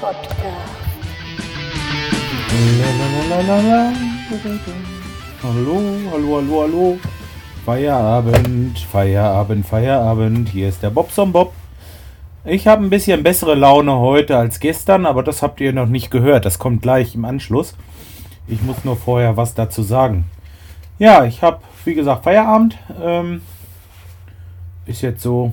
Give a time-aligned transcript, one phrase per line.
[0.00, 0.32] Podcast.
[5.42, 6.98] Hallo, hallo, hallo, hallo.
[7.64, 10.48] Feierabend, Feierabend, Feierabend.
[10.48, 11.52] Hier ist der Bobson Bob.
[12.44, 16.10] Ich habe ein bisschen bessere Laune heute als gestern, aber das habt ihr noch nicht
[16.10, 16.44] gehört.
[16.44, 17.76] Das kommt gleich im Anschluss.
[18.48, 20.24] Ich muss nur vorher was dazu sagen.
[20.98, 22.76] Ja, ich habe, wie gesagt, Feierabend.
[23.00, 23.42] Ähm,
[24.84, 25.52] ist jetzt so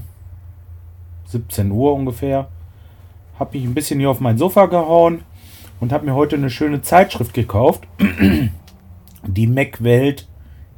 [1.25, 2.47] 17 Uhr ungefähr.
[3.39, 5.23] Habe mich ein bisschen hier auf mein Sofa gehauen
[5.79, 7.87] und habe mir heute eine schöne Zeitschrift gekauft.
[9.25, 10.27] Die Mac-Welt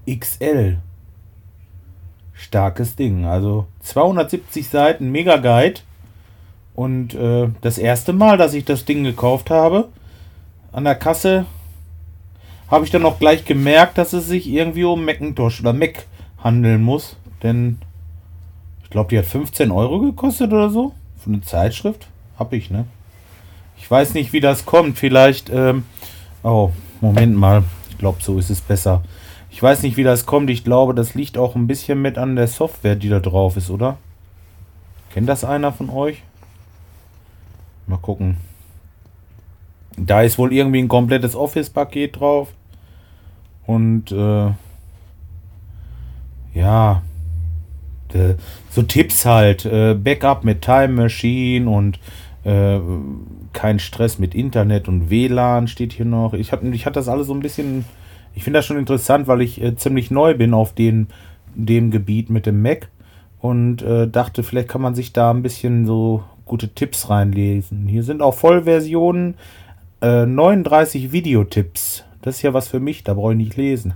[0.07, 0.77] XL.
[2.33, 3.25] Starkes Ding.
[3.25, 5.81] Also 270 Seiten, Mega Guide.
[6.75, 9.89] Und äh, das erste Mal, dass ich das Ding gekauft habe,
[10.71, 11.45] an der Kasse,
[12.69, 16.05] habe ich dann auch gleich gemerkt, dass es sich irgendwie um Macintosh oder Mac
[16.43, 17.17] handeln muss.
[17.43, 17.79] Denn
[18.83, 20.93] ich glaube, die hat 15 Euro gekostet oder so.
[21.17, 22.07] Für eine Zeitschrift.
[22.41, 22.85] Hab ich, ne?
[23.77, 24.97] Ich weiß nicht, wie das kommt.
[24.97, 25.85] Vielleicht, ähm,
[26.41, 27.65] oh, Moment mal.
[27.91, 29.03] Ich glaube, so ist es besser.
[29.51, 30.49] Ich weiß nicht, wie das kommt.
[30.49, 33.69] Ich glaube, das liegt auch ein bisschen mit an der Software, die da drauf ist,
[33.69, 33.99] oder?
[35.13, 36.23] Kennt das einer von euch?
[37.85, 38.37] Mal gucken.
[39.97, 42.47] Da ist wohl irgendwie ein komplettes Office-Paket drauf.
[43.67, 44.49] Und äh,
[46.55, 47.03] ja,
[48.13, 48.33] äh,
[48.69, 49.65] so Tipps halt.
[49.65, 51.99] Äh, Backup mit Time Machine und
[52.43, 52.79] äh,
[53.53, 56.33] kein Stress mit Internet und WLAN steht hier noch.
[56.33, 57.85] Ich habe ich hab das alles so ein bisschen.
[58.33, 61.07] Ich finde das schon interessant, weil ich äh, ziemlich neu bin auf den,
[61.53, 62.89] dem Gebiet mit dem Mac
[63.39, 67.87] und äh, dachte, vielleicht kann man sich da ein bisschen so gute Tipps reinlesen.
[67.87, 69.35] Hier sind auch Vollversionen,
[70.01, 72.05] äh, 39 Videotipps.
[72.21, 73.93] Das ist ja was für mich, da brauche ich nicht lesen.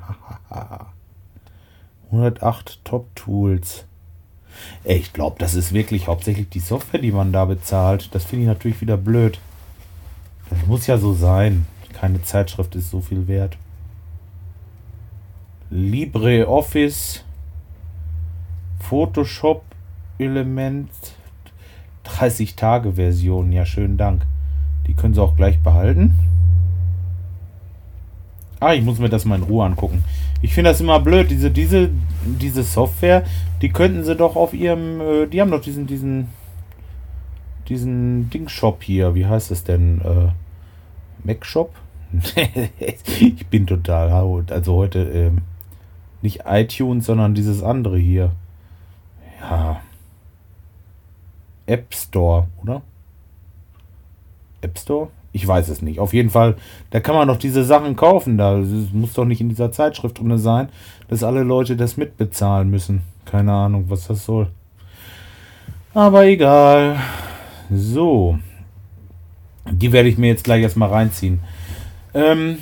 [2.11, 3.85] 108 Top-Tools.
[4.83, 8.09] Ich glaube, das ist wirklich hauptsächlich die Software, die man da bezahlt.
[8.13, 9.39] Das finde ich natürlich wieder blöd.
[10.49, 11.65] Das muss ja so sein.
[11.93, 13.57] Keine Zeitschrift ist so viel wert.
[15.69, 17.23] LibreOffice,
[18.79, 19.63] Photoshop
[20.19, 20.89] Element,
[22.03, 23.51] 30 Tage Version.
[23.51, 24.25] Ja, schönen Dank.
[24.87, 26.15] Die können Sie auch gleich behalten.
[28.59, 30.03] Ah, ich muss mir das mal in Ruhe angucken.
[30.41, 31.29] Ich finde das immer blöd.
[31.29, 31.89] Diese, diese,
[32.25, 33.23] diese Software,
[33.61, 35.01] die könnten sie doch auf ihrem.
[35.01, 36.29] Äh, die haben doch diesen, diesen.
[37.67, 39.15] Diesen Ding-Shop hier.
[39.15, 39.99] Wie heißt es denn?
[40.01, 40.31] Äh,
[41.23, 41.73] Mac-Shop?
[43.19, 44.11] ich bin total.
[44.51, 45.31] Also heute äh,
[46.21, 48.31] nicht iTunes, sondern dieses andere hier.
[49.41, 49.81] Ja.
[51.65, 52.83] App Store, oder?
[54.65, 55.09] App Store?
[55.31, 55.99] Ich weiß es nicht.
[55.99, 56.55] Auf jeden Fall,
[56.91, 58.37] da kann man doch diese Sachen kaufen.
[58.37, 58.61] Da
[58.93, 60.69] muss doch nicht in dieser Zeitschrift drin sein,
[61.07, 63.01] dass alle Leute das mitbezahlen müssen.
[63.25, 64.47] Keine Ahnung, was das soll.
[65.93, 66.97] Aber egal.
[67.71, 68.37] So.
[69.69, 71.39] Die werde ich mir jetzt gleich erstmal reinziehen.
[72.13, 72.59] Ähm,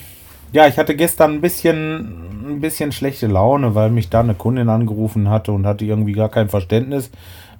[0.51, 4.69] ja, ich hatte gestern ein bisschen, ein bisschen schlechte Laune, weil mich da eine Kundin
[4.69, 7.11] angerufen hatte und hatte irgendwie gar kein Verständnis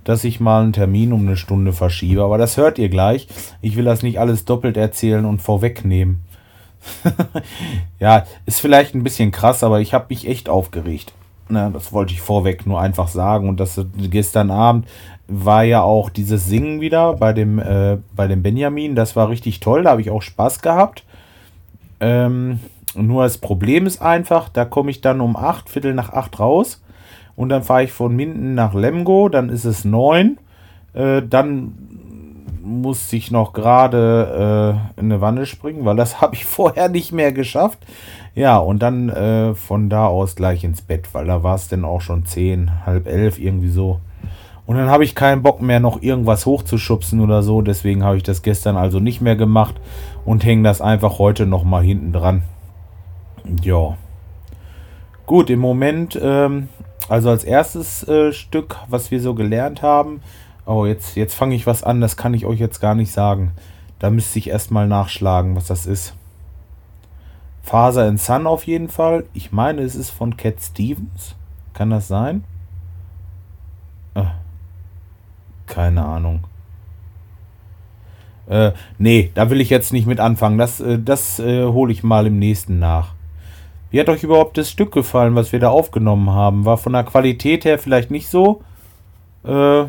[0.04, 2.24] dass ich mal einen Termin um eine Stunde verschiebe.
[2.24, 3.28] Aber das hört ihr gleich.
[3.62, 6.24] Ich will das nicht alles doppelt erzählen und vorwegnehmen.
[8.00, 11.14] ja, ist vielleicht ein bisschen krass, aber ich habe mich echt aufgeregt.
[11.50, 13.50] Na, das wollte ich vorweg nur einfach sagen.
[13.50, 14.88] Und das gestern Abend
[15.28, 18.96] war ja auch dieses Singen wieder bei dem, äh, bei dem Benjamin.
[18.96, 19.84] Das war richtig toll.
[19.84, 21.04] Da habe ich auch Spaß gehabt.
[22.00, 22.60] Ähm,
[22.96, 26.83] nur das Problem ist einfach, da komme ich dann um acht, Viertel nach acht raus
[27.36, 30.38] und dann fahre ich von Minden nach Lemgo, dann ist es 9.
[30.94, 31.74] Äh, dann
[32.64, 37.12] muss ich noch gerade äh, in eine Wanne springen, weil das habe ich vorher nicht
[37.12, 37.80] mehr geschafft.
[38.36, 41.86] Ja, und dann äh, von da aus gleich ins Bett, weil da war es dann
[41.86, 44.00] auch schon 10, halb elf, irgendwie so.
[44.66, 47.62] Und dann habe ich keinen Bock mehr, noch irgendwas hochzuschubsen oder so.
[47.62, 49.76] Deswegen habe ich das gestern also nicht mehr gemacht
[50.26, 52.44] und hänge das einfach heute nochmal hinten dran.
[53.62, 53.98] Ja.
[55.26, 56.70] Gut, im Moment ähm,
[57.10, 60.22] also als erstes äh, Stück, was wir so gelernt haben,
[60.66, 63.52] oh, jetzt, jetzt fange ich was an, das kann ich euch jetzt gar nicht sagen.
[64.00, 66.16] Da müsste ich erstmal nachschlagen, was das ist.
[67.62, 69.26] Faser in Sun auf jeden Fall.
[69.34, 71.36] Ich meine, es ist von Cat Stevens.
[71.74, 72.44] Kann das sein?
[74.14, 74.26] Äh,
[75.66, 76.44] keine Ahnung.
[78.48, 80.58] Äh, nee, da will ich jetzt nicht mit anfangen.
[80.58, 83.14] Das, äh, das äh, hole ich mal im nächsten nach.
[83.94, 86.66] Wie hat euch überhaupt das Stück gefallen, was wir da aufgenommen haben?
[86.66, 88.64] War von der Qualität her vielleicht nicht so,
[89.46, 89.84] äh,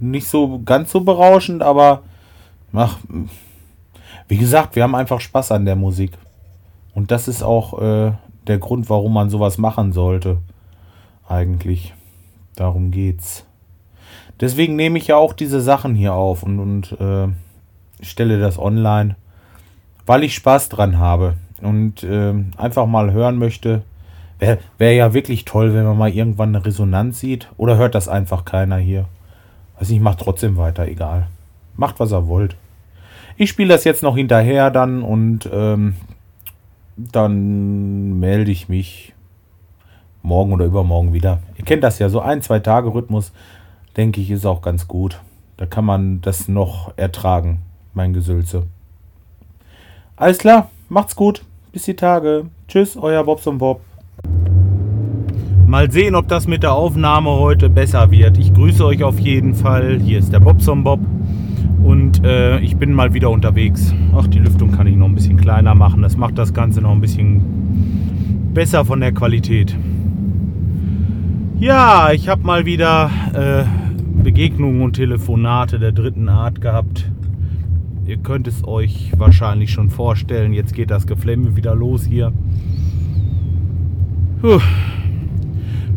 [0.00, 2.04] nicht so ganz so berauschend, aber
[2.72, 2.96] ach,
[4.28, 6.12] wie gesagt, wir haben einfach Spaß an der Musik.
[6.94, 8.12] Und das ist auch äh,
[8.46, 10.38] der Grund, warum man sowas machen sollte.
[11.28, 11.92] Eigentlich.
[12.56, 13.44] Darum geht's.
[14.40, 17.28] Deswegen nehme ich ja auch diese Sachen hier auf und, und äh,
[18.00, 19.16] stelle das online,
[20.06, 23.82] weil ich Spaß dran habe und äh, einfach mal hören möchte.
[24.38, 27.50] Wäre wär ja wirklich toll, wenn man mal irgendwann eine Resonanz sieht.
[27.56, 29.06] Oder hört das einfach keiner hier?
[29.78, 31.28] Weiß nicht, macht trotzdem weiter, egal.
[31.76, 32.56] Macht, was ihr wollt.
[33.36, 35.96] Ich spiele das jetzt noch hinterher dann und ähm,
[36.96, 39.12] dann melde ich mich
[40.22, 41.40] morgen oder übermorgen wieder.
[41.56, 43.32] Ihr kennt das ja, so ein, zwei Tage Rhythmus,
[43.96, 45.20] denke ich, ist auch ganz gut.
[45.56, 47.62] Da kann man das noch ertragen,
[47.92, 48.66] mein Gesülze.
[50.16, 51.42] Alles klar, macht's gut.
[51.72, 52.46] Bis die Tage.
[52.68, 53.80] Tschüss, euer Bobs und Bob.
[55.66, 58.38] Mal sehen, ob das mit der Aufnahme heute besser wird.
[58.38, 59.98] Ich grüße euch auf jeden Fall.
[59.98, 61.00] Hier ist der Bobson Bob.
[61.82, 63.92] Und äh, ich bin mal wieder unterwegs.
[64.16, 66.00] Ach, die Lüftung kann ich noch ein bisschen kleiner machen.
[66.00, 69.76] Das macht das Ganze noch ein bisschen besser von der Qualität.
[71.58, 73.64] Ja, ich habe mal wieder äh,
[74.22, 77.10] Begegnungen und Telefonate der dritten Art gehabt.
[78.06, 80.52] Ihr könnt es euch wahrscheinlich schon vorstellen.
[80.52, 82.32] Jetzt geht das Geflemme wieder los hier.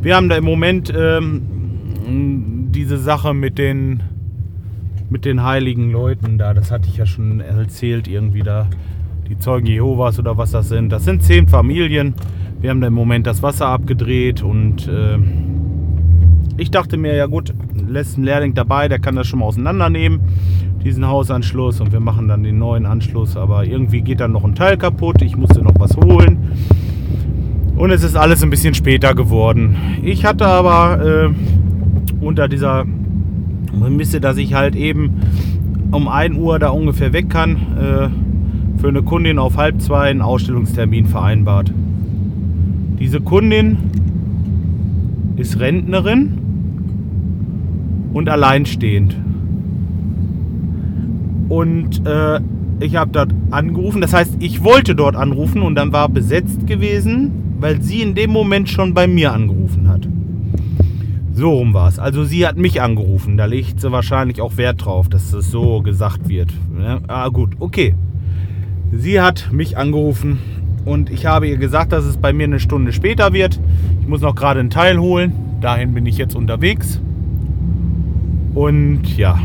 [0.02, 4.04] Wir haben da im Moment ähm, diese Sache mit den
[5.10, 6.54] mit den heiligen Leuten da.
[6.54, 8.68] Das hatte ich ja schon erzählt irgendwie da.
[9.30, 10.90] Die Zeugen Jehovas oder was das sind.
[10.90, 12.14] Das sind zehn Familien.
[12.62, 15.18] Wir haben da im Moment das Wasser abgedreht und äh,
[16.58, 17.54] ich dachte mir, ja gut,
[17.88, 20.22] lässt einen Lehrling dabei, der kann das schon mal auseinandernehmen,
[20.88, 23.36] diesen Hausanschluss und wir machen dann den neuen Anschluss.
[23.36, 25.22] Aber irgendwie geht dann noch ein Teil kaputt.
[25.22, 26.38] Ich musste noch was holen.
[27.76, 29.76] Und es ist alles ein bisschen später geworden.
[30.02, 32.86] Ich hatte aber äh, unter dieser
[33.78, 35.22] Prämisse, dass ich halt eben
[35.92, 40.22] um 1 Uhr da ungefähr weg kann, äh, für eine Kundin auf halb zwei einen
[40.22, 41.74] Ausstellungstermin vereinbart.
[42.98, 43.78] Diese Kundin
[45.36, 46.38] ist Rentnerin
[48.14, 49.18] und alleinstehend.
[51.50, 52.40] Und äh,
[52.80, 57.56] ich habe dort angerufen, das heißt, ich wollte dort anrufen und dann war besetzt gewesen,
[57.60, 60.08] weil sie in dem Moment schon bei mir angerufen hat.
[61.34, 62.00] So rum war es.
[62.00, 63.38] Also sie hat mich angerufen.
[63.38, 66.50] Da legt sie wahrscheinlich auch Wert drauf, dass es so gesagt wird.
[66.80, 67.94] Ja, ah gut, okay.
[68.92, 70.40] Sie hat mich angerufen
[70.86, 73.60] und ich habe ihr gesagt, dass es bei mir eine Stunde später wird.
[74.02, 75.34] Ich muss noch gerade einen Teil holen.
[75.62, 77.00] Dahin bin ich jetzt unterwegs.
[78.56, 79.40] Und ja.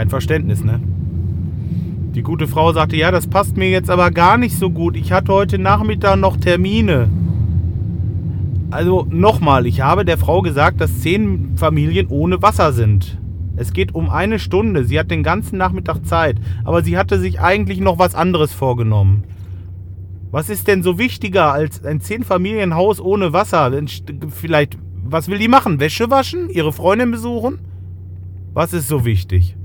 [0.00, 0.80] Kein Verständnis, ne?
[2.14, 4.96] Die gute Frau sagte, ja, das passt mir jetzt aber gar nicht so gut.
[4.96, 7.10] Ich hatte heute Nachmittag noch Termine.
[8.70, 13.18] Also nochmal, ich habe der Frau gesagt, dass zehn Familien ohne Wasser sind.
[13.56, 14.86] Es geht um eine Stunde.
[14.86, 16.38] Sie hat den ganzen Nachmittag Zeit.
[16.64, 19.24] Aber sie hatte sich eigentlich noch was anderes vorgenommen.
[20.30, 23.70] Was ist denn so wichtiger als ein Zehn-Familien-Haus ohne Wasser?
[24.30, 25.78] Vielleicht, was will die machen?
[25.78, 26.48] Wäsche waschen?
[26.48, 27.58] Ihre Freundin besuchen?
[28.54, 29.56] Was ist so wichtig?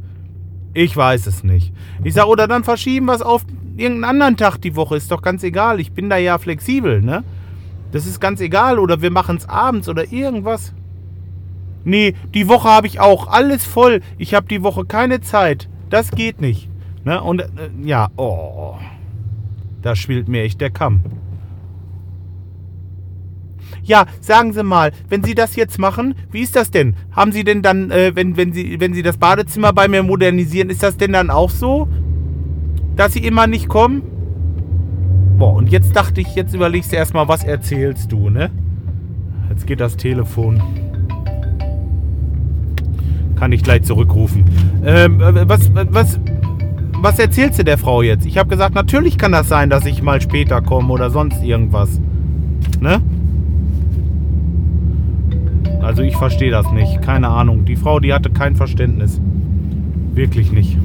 [0.75, 1.73] Ich weiß es nicht.
[2.03, 3.45] Ich sage, oder dann verschieben wir es auf
[3.77, 4.97] irgendeinen anderen Tag die Woche.
[4.97, 5.79] Ist doch ganz egal.
[5.79, 7.23] Ich bin da ja flexibel, ne?
[7.93, 8.77] Das ist ganz egal.
[8.77, 10.73] Oder wir machen es abends oder irgendwas.
[11.85, 13.29] Nee, die Woche habe ich auch.
[13.29, 14.01] Alles voll.
[14.17, 15.69] Ich habe die Woche keine Zeit.
[15.89, 16.69] Das geht nicht.
[17.05, 17.23] Ne?
[17.23, 17.47] Und äh,
[17.85, 18.75] ja, oh.
[19.81, 21.03] Da schwillt mir echt der Kamm.
[23.83, 26.95] Ja, sagen Sie mal, wenn Sie das jetzt machen, wie ist das denn?
[27.11, 30.69] Haben Sie denn dann, äh, wenn, wenn, Sie, wenn Sie das Badezimmer bei mir modernisieren,
[30.69, 31.87] ist das denn dann auch so,
[32.95, 34.01] dass Sie immer nicht kommen?
[35.37, 38.49] Boah, und jetzt dachte ich, jetzt überlegst du erstmal, was erzählst du, ne?
[39.49, 40.61] Jetzt geht das Telefon.
[43.35, 44.45] Kann ich gleich zurückrufen.
[44.85, 46.19] Ähm, was, was,
[47.01, 48.25] was erzählst du der Frau jetzt?
[48.25, 51.99] Ich habe gesagt, natürlich kann das sein, dass ich mal später komme oder sonst irgendwas.
[52.79, 53.01] Ne?
[55.85, 57.01] Also ich verstehe das nicht.
[57.03, 57.63] Keine Ahnung.
[57.65, 59.21] Die Frau, die hatte kein Verständnis.
[60.15, 60.77] Wirklich nicht.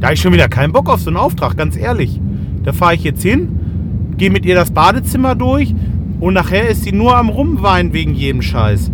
[0.00, 2.18] Da habe ich schon wieder keinen Bock auf so einen Auftrag, ganz ehrlich.
[2.64, 3.60] Da fahre ich jetzt hin,
[4.16, 5.74] gehe mit ihr das Badezimmer durch
[6.18, 8.90] und nachher ist sie nur am Rumweinen wegen jedem Scheiß.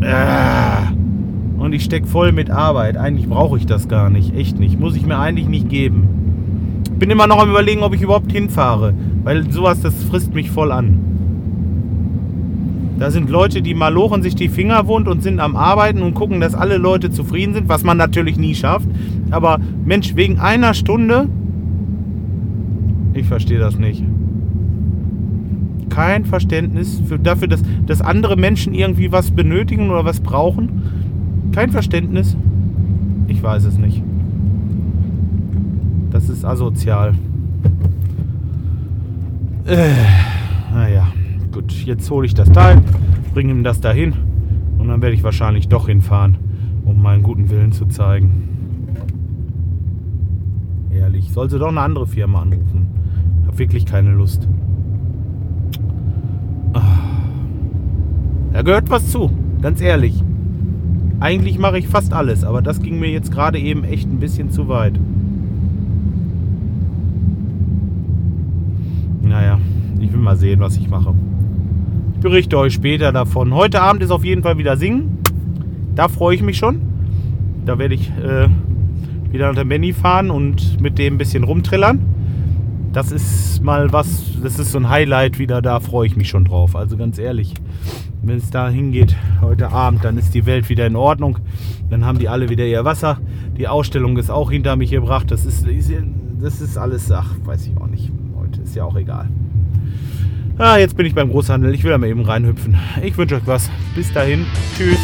[0.00, 1.60] Äh.
[1.62, 2.96] Und ich stecke voll mit Arbeit.
[2.96, 4.34] Eigentlich brauche ich das gar nicht.
[4.34, 4.80] Echt nicht.
[4.80, 6.08] Muss ich mir eigentlich nicht geben.
[6.98, 8.94] Bin immer noch am überlegen, ob ich überhaupt hinfahre.
[9.22, 11.09] Weil sowas, das frisst mich voll an.
[13.00, 16.40] Da sind Leute, die malochen sich die Finger wund und sind am Arbeiten und gucken,
[16.40, 18.88] dass alle Leute zufrieden sind, was man natürlich nie schafft.
[19.32, 21.26] Aber Mensch, wegen einer Stunde
[23.14, 24.02] ich verstehe das nicht.
[25.88, 30.82] Kein Verständnis für, dafür, dass, dass andere Menschen irgendwie was benötigen oder was brauchen.
[31.52, 32.36] Kein Verständnis.
[33.26, 34.02] Ich weiß es nicht.
[36.10, 37.14] Das ist asozial.
[39.66, 39.90] Äh,
[40.72, 41.08] naja,
[41.52, 41.72] gut.
[41.72, 42.82] Jetzt hole ich das Teil,
[43.34, 44.14] bringe ihm das dahin
[44.78, 46.36] und dann werde ich wahrscheinlich doch hinfahren.
[46.84, 48.48] um meinen guten Willen zu zeigen.
[50.92, 52.88] Ehrlich, soll sie doch eine andere Firma anrufen.
[53.46, 54.48] Hab wirklich keine Lust.
[56.72, 56.80] Ah.
[58.52, 59.30] Da gehört was zu,
[59.62, 60.24] ganz ehrlich.
[61.20, 64.50] Eigentlich mache ich fast alles, aber das ging mir jetzt gerade eben echt ein bisschen
[64.50, 64.98] zu weit.
[69.22, 69.58] Naja,
[70.00, 71.14] ich will mal sehen, was ich mache.
[72.20, 73.54] Ich berichte euch später davon.
[73.54, 75.20] Heute Abend ist auf jeden Fall wieder Singen.
[75.94, 76.82] Da freue ich mich schon.
[77.64, 78.46] Da werde ich äh,
[79.32, 81.98] wieder unter Benny fahren und mit dem ein bisschen rumtrillern.
[82.92, 86.44] Das ist mal was, das ist so ein Highlight wieder, da freue ich mich schon
[86.44, 86.76] drauf.
[86.76, 87.54] Also ganz ehrlich,
[88.20, 91.38] wenn es da hingeht heute Abend, dann ist die Welt wieder in Ordnung.
[91.88, 93.18] Dann haben die alle wieder ihr Wasser.
[93.56, 95.30] Die Ausstellung ist auch hinter mich gebracht.
[95.30, 95.66] Das ist,
[96.38, 98.12] das ist alles, ach, weiß ich auch nicht.
[98.38, 99.30] Heute ist ja auch egal.
[100.58, 101.74] Ah, jetzt bin ich beim Großhandel.
[101.74, 102.78] Ich will da mal eben reinhüpfen.
[103.02, 103.70] Ich wünsche euch was.
[103.94, 104.46] Bis dahin.
[104.76, 104.98] Tschüss.